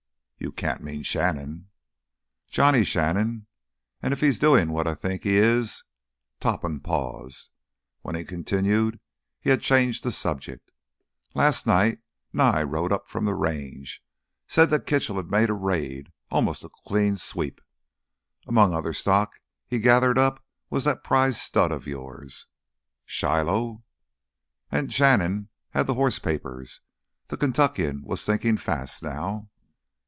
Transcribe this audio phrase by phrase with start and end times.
[0.43, 1.69] "You can't mean Shannon!"
[2.49, 3.45] "Johnny Shannon.
[4.01, 5.83] And if he's doing what I think he is...."
[6.39, 7.51] Topham paused.
[8.01, 8.99] When he continued
[9.39, 10.71] he had changed the subject.
[11.35, 11.99] "Last night
[12.33, 14.03] Nye rode up from the Range.
[14.47, 17.61] Said that Kitchell made a raid, almost a clean sweep.
[18.47, 22.47] Among other stock he gathered up was that prize stud of yours."
[23.05, 23.83] "Shiloh!"
[24.71, 26.81] And Shannon had the horse papers!
[27.27, 29.47] The Kentuckian was thinking fast now.